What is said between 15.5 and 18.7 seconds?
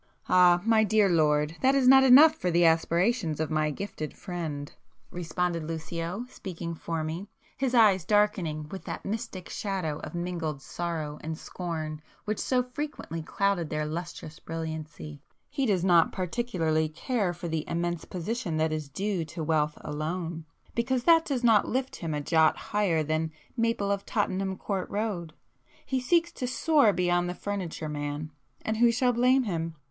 "He does not particularly care for the 'immense position'